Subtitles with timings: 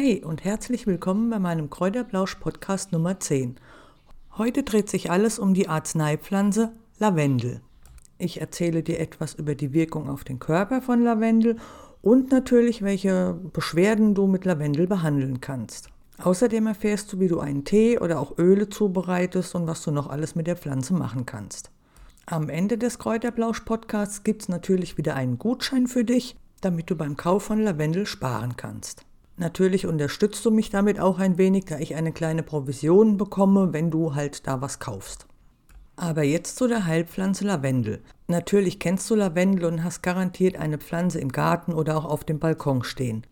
[0.00, 3.56] Hey und herzlich willkommen bei meinem Kräuterblausch-Podcast Nummer 10.
[4.36, 7.62] Heute dreht sich alles um die Arzneipflanze Lavendel.
[8.16, 11.56] Ich erzähle dir etwas über die Wirkung auf den Körper von Lavendel
[12.00, 15.90] und natürlich, welche Beschwerden du mit Lavendel behandeln kannst.
[16.22, 20.08] Außerdem erfährst du, wie du einen Tee oder auch Öle zubereitest und was du noch
[20.08, 21.72] alles mit der Pflanze machen kannst.
[22.24, 27.16] Am Ende des Kräuterblausch-Podcasts gibt es natürlich wieder einen Gutschein für dich, damit du beim
[27.16, 29.07] Kauf von Lavendel sparen kannst.
[29.38, 33.90] Natürlich unterstützt du mich damit auch ein wenig, da ich eine kleine Provision bekomme, wenn
[33.90, 35.26] du halt da was kaufst.
[35.94, 38.00] Aber jetzt zu der Heilpflanze Lavendel.
[38.26, 42.40] Natürlich kennst du Lavendel und hast garantiert eine Pflanze im Garten oder auch auf dem
[42.40, 43.24] Balkon stehen.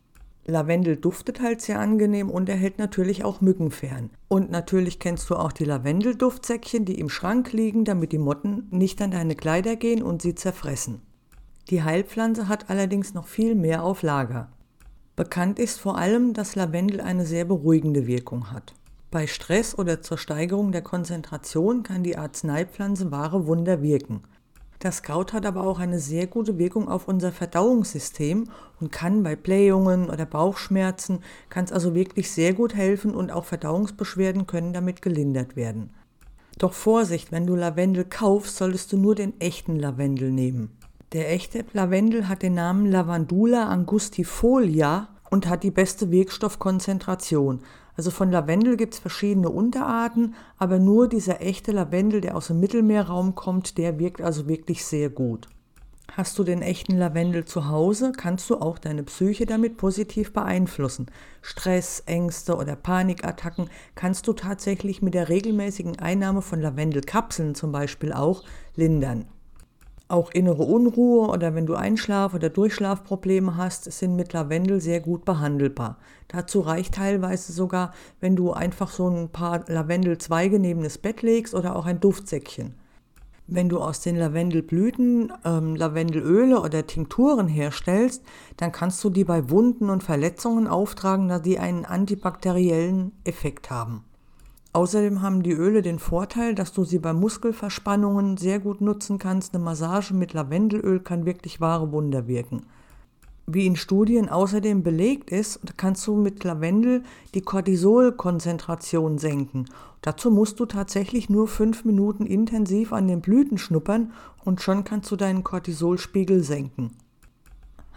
[0.46, 4.10] Lavendel duftet halt sehr angenehm und er hält natürlich auch Mücken fern.
[4.28, 9.02] Und natürlich kennst du auch die Lavendelduftsäckchen, die im Schrank liegen, damit die Motten nicht
[9.02, 11.02] an deine Kleider gehen und sie zerfressen.
[11.70, 14.50] Die Heilpflanze hat allerdings noch viel mehr auf Lager.
[15.16, 18.74] Bekannt ist vor allem, dass Lavendel eine sehr beruhigende Wirkung hat.
[19.10, 24.20] Bei Stress oder zur Steigerung der Konzentration kann die Arzneipflanze wahre Wunder wirken.
[24.78, 29.36] Das Kraut hat aber auch eine sehr gute Wirkung auf unser Verdauungssystem und kann bei
[29.36, 35.00] Blähungen oder Bauchschmerzen, kann es also wirklich sehr gut helfen und auch Verdauungsbeschwerden können damit
[35.00, 35.94] gelindert werden.
[36.58, 40.75] Doch Vorsicht, wenn du Lavendel kaufst, solltest du nur den echten Lavendel nehmen.
[41.12, 47.60] Der echte Lavendel hat den Namen Lavandula angustifolia und hat die beste Wirkstoffkonzentration.
[47.96, 52.58] Also von Lavendel gibt es verschiedene Unterarten, aber nur dieser echte Lavendel, der aus dem
[52.58, 55.48] Mittelmeerraum kommt, der wirkt also wirklich sehr gut.
[56.12, 61.06] Hast du den echten Lavendel zu Hause, kannst du auch deine Psyche damit positiv beeinflussen.
[61.40, 68.12] Stress, Ängste oder Panikattacken kannst du tatsächlich mit der regelmäßigen Einnahme von Lavendelkapseln zum Beispiel
[68.12, 68.42] auch
[68.74, 69.26] lindern.
[70.08, 75.24] Auch innere Unruhe oder wenn du Einschlaf- oder Durchschlafprobleme hast, sind mit Lavendel sehr gut
[75.24, 75.98] behandelbar.
[76.28, 81.54] Dazu reicht teilweise sogar, wenn du einfach so ein paar Lavendelzweige neben das Bett legst
[81.54, 82.74] oder auch ein Duftsäckchen.
[83.48, 88.22] Wenn du aus den Lavendelblüten ähm, Lavendelöle oder Tinkturen herstellst,
[88.56, 94.04] dann kannst du die bei Wunden und Verletzungen auftragen, da die einen antibakteriellen Effekt haben.
[94.76, 99.54] Außerdem haben die Öle den Vorteil, dass du sie bei Muskelverspannungen sehr gut nutzen kannst.
[99.54, 102.66] Eine Massage mit Lavendelöl kann wirklich wahre Wunder wirken.
[103.46, 109.64] Wie in Studien außerdem belegt ist, kannst du mit Lavendel die Cortisolkonzentration senken.
[110.02, 114.12] Dazu musst du tatsächlich nur fünf Minuten intensiv an den Blüten schnuppern
[114.44, 116.90] und schon kannst du deinen Cortisolspiegel senken.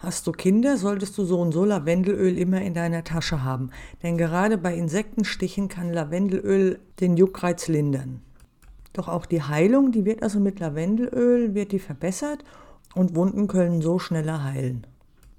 [0.02, 3.68] Hast du Kinder, solltest du so und so Lavendelöl immer in deiner Tasche haben,
[4.02, 8.22] denn gerade bei Insektenstichen kann Lavendelöl den Juckreiz lindern.
[8.94, 12.44] Doch auch die Heilung, die wird also mit Lavendelöl wird die verbessert
[12.94, 14.86] und Wunden können so schneller heilen.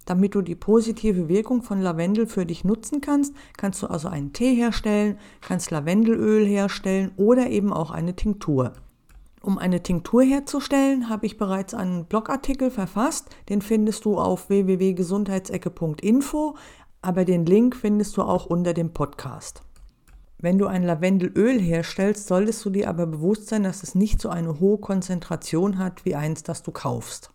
[0.05, 4.31] Damit du die positive Wirkung von Lavendel für dich nutzen kannst, kannst du also einen
[4.31, 8.73] Tee herstellen, kannst Lavendelöl herstellen oder eben auch eine Tinktur.
[9.43, 13.35] Um eine Tinktur herzustellen, habe ich bereits einen Blogartikel verfasst.
[13.49, 16.55] Den findest du auf www.gesundheitsecke.info,
[17.01, 19.63] aber den Link findest du auch unter dem Podcast.
[20.37, 24.29] Wenn du ein Lavendelöl herstellst, solltest du dir aber bewusst sein, dass es nicht so
[24.29, 27.30] eine hohe Konzentration hat wie eins, das du kaufst.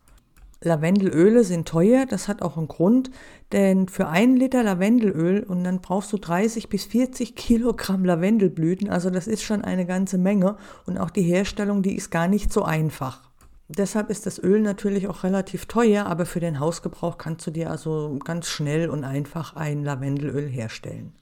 [0.67, 3.11] Lavendelöle sind teuer, das hat auch einen Grund,
[3.53, 9.09] denn für einen Liter Lavendelöl und dann brauchst du 30 bis 40 Kilogramm Lavendelblüten, also
[9.09, 12.65] das ist schon eine ganze Menge und auch die Herstellung, die ist gar nicht so
[12.65, 13.23] einfach.
[13.69, 17.71] Deshalb ist das Öl natürlich auch relativ teuer, aber für den Hausgebrauch kannst du dir
[17.71, 21.13] also ganz schnell und einfach ein Lavendelöl herstellen.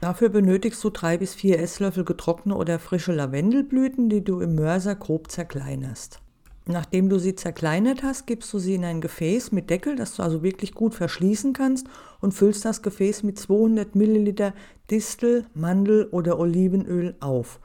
[0.00, 4.94] Dafür benötigst du drei bis vier Esslöffel getrocknete oder frische Lavendelblüten, die du im Mörser
[4.94, 6.20] grob zerkleinerst.
[6.66, 10.22] Nachdem du sie zerkleinert hast, gibst du sie in ein Gefäß mit Deckel, das du
[10.22, 11.86] also wirklich gut verschließen kannst
[12.20, 14.54] und füllst das Gefäß mit 200 Milliliter
[14.90, 17.60] Distel, Mandel oder Olivenöl auf.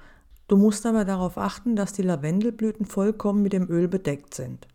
[0.50, 4.68] Du musst aber darauf achten, dass die Lavendelblüten vollkommen mit dem Öl bedeckt sind.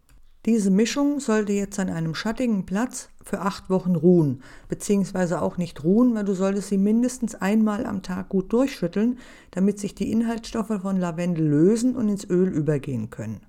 [0.47, 5.84] Diese Mischung sollte jetzt an einem schattigen Platz für acht Wochen ruhen, beziehungsweise auch nicht
[5.84, 9.19] ruhen, weil du solltest sie mindestens einmal am Tag gut durchschütteln,
[9.51, 13.41] damit sich die Inhaltsstoffe von Lavendel lösen und ins Öl übergehen können.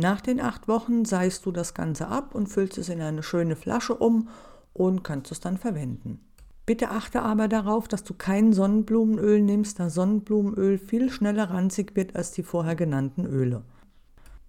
[0.00, 3.56] Nach den acht Wochen seist du das Ganze ab und füllst es in eine schöne
[3.56, 4.28] Flasche um
[4.72, 6.20] und kannst es dann verwenden.
[6.66, 12.14] Bitte achte aber darauf, dass du kein Sonnenblumenöl nimmst, da Sonnenblumenöl viel schneller ranzig wird
[12.14, 13.64] als die vorher genannten Öle.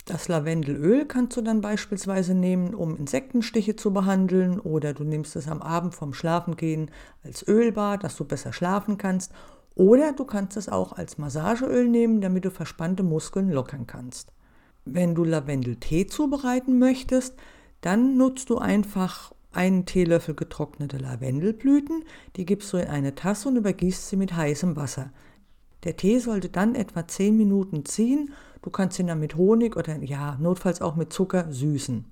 [0.05, 5.47] Das Lavendelöl kannst du dann beispielsweise nehmen, um Insektenstiche zu behandeln oder du nimmst es
[5.47, 6.91] am Abend vorm Schlafengehen
[7.23, 9.31] als Ölbad, dass du besser schlafen kannst
[9.73, 14.31] oder du kannst es auch als Massageöl nehmen, damit du verspannte Muskeln lockern kannst.
[14.91, 17.35] Wenn du Lavendeltee zubereiten möchtest,
[17.81, 22.03] dann nutzt du einfach einen Teelöffel getrocknete Lavendelblüten,
[22.35, 25.11] die gibst du in eine Tasse und übergießt sie mit heißem Wasser.
[25.83, 28.33] Der Tee sollte dann etwa 10 Minuten ziehen.
[28.61, 32.05] Du kannst ihn dann mit Honig oder ja, notfalls auch mit Zucker süßen.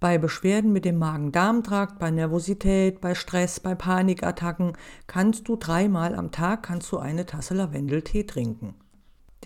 [0.00, 4.72] Bei Beschwerden mit dem Magen-Darm-Trakt, bei Nervosität, bei Stress, bei Panikattacken
[5.06, 8.74] kannst du dreimal am Tag kannst du eine Tasse Lavendeltee trinken.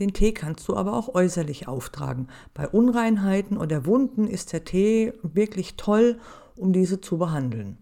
[0.00, 2.29] Den Tee kannst du aber auch äußerlich auftragen.
[2.55, 6.19] Bei Unreinheiten oder Wunden ist der Tee wirklich toll,
[6.56, 7.76] um diese zu behandeln.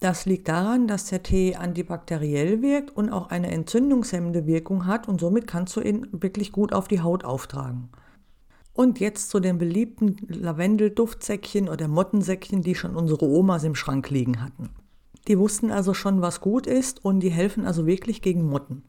[0.00, 5.20] Das liegt daran, dass der Tee antibakteriell wirkt und auch eine entzündungshemmende Wirkung hat und
[5.20, 7.90] somit kannst du ihn wirklich gut auf die Haut auftragen.
[8.72, 14.40] Und jetzt zu den beliebten Lavendel-Duftsäckchen oder Mottensäckchen, die schon unsere Omas im Schrank liegen
[14.40, 14.70] hatten.
[15.26, 18.84] Die wussten also schon, was gut ist und die helfen also wirklich gegen Motten.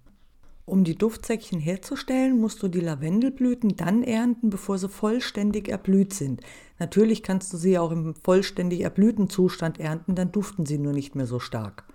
[0.69, 6.41] Um die Duftsäckchen herzustellen, musst du die Lavendelblüten dann ernten, bevor sie vollständig erblüht sind.
[6.77, 11.15] Natürlich kannst du sie auch im vollständig erblühten Zustand ernten, dann duften sie nur nicht
[11.15, 11.85] mehr so stark.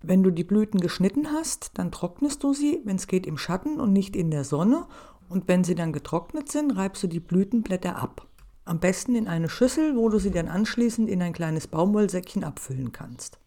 [0.00, 3.78] Wenn du die Blüten geschnitten hast, dann trocknest du sie, wenn es geht, im Schatten
[3.78, 4.86] und nicht in der Sonne.
[5.28, 8.26] Und wenn sie dann getrocknet sind, reibst du die Blütenblätter ab.
[8.64, 12.90] Am besten in eine Schüssel, wo du sie dann anschließend in ein kleines Baumwollsäckchen abfüllen
[12.90, 13.38] kannst.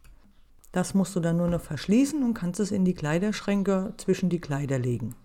[0.72, 4.40] Das musst du dann nur noch verschließen und kannst es in die Kleiderschränke zwischen die
[4.40, 5.16] Kleider legen.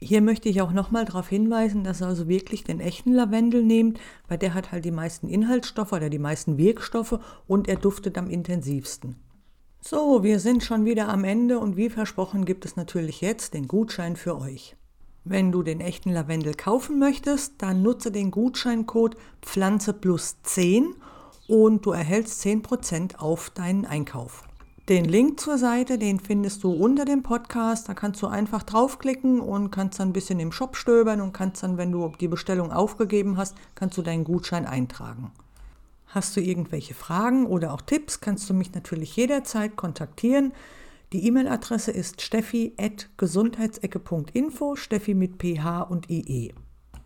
[0.00, 4.00] Hier möchte ich auch nochmal darauf hinweisen, dass ihr also wirklich den echten Lavendel nehmt,
[4.26, 8.28] weil der hat halt die meisten Inhaltsstoffe oder die meisten Wirkstoffe und er duftet am
[8.28, 9.14] intensivsten.
[9.80, 13.68] So, wir sind schon wieder am Ende und wie versprochen gibt es natürlich jetzt den
[13.68, 14.76] Gutschein für euch.
[15.24, 20.96] Wenn du den echten Lavendel kaufen möchtest, dann nutze den Gutscheincode Pflanze plus 10
[21.46, 24.42] und du erhältst 10% auf deinen Einkauf.
[24.92, 27.88] Den Link zur Seite, den findest du unter dem Podcast.
[27.88, 31.62] Da kannst du einfach draufklicken und kannst dann ein bisschen im Shop stöbern und kannst
[31.62, 35.32] dann, wenn du die Bestellung aufgegeben hast, kannst du deinen Gutschein eintragen.
[36.08, 40.52] Hast du irgendwelche Fragen oder auch Tipps, kannst du mich natürlich jederzeit kontaktieren.
[41.14, 46.52] Die E-Mail-Adresse ist steffi.gesundheitsecke.info, Steffi mit ph und ie.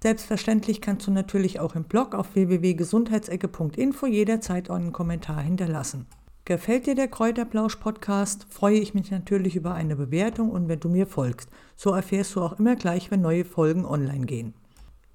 [0.03, 6.07] Selbstverständlich kannst du natürlich auch im Blog auf www.gesundheitsecke.info jederzeit einen Kommentar hinterlassen.
[6.47, 11.09] Gefällt dir der Kräuterblausch-Podcast, freue ich mich natürlich über eine Bewertung und wenn du mir
[11.09, 11.51] folgst.
[11.75, 14.55] So erfährst du auch immer gleich, wenn neue Folgen online gehen.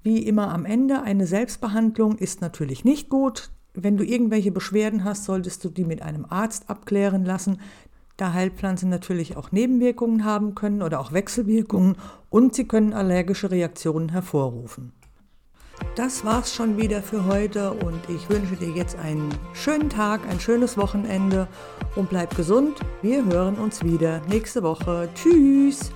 [0.02, 3.50] Wie immer am Ende, eine Selbstbehandlung ist natürlich nicht gut.
[3.72, 7.60] Wenn du irgendwelche Beschwerden hast, solltest du die mit einem Arzt abklären lassen,
[8.18, 11.96] da Heilpflanzen natürlich auch Nebenwirkungen haben können oder auch Wechselwirkungen
[12.28, 14.92] und sie können allergische Reaktionen hervorrufen.
[15.94, 20.40] Das war's schon wieder für heute und ich wünsche dir jetzt einen schönen Tag, ein
[20.40, 21.46] schönes Wochenende
[21.96, 22.80] und bleib gesund.
[23.02, 25.10] Wir hören uns wieder nächste Woche.
[25.14, 25.92] Tschüss!